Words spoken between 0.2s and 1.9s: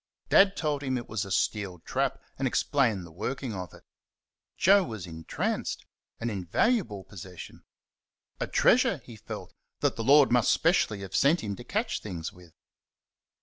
Dad told him it was a steel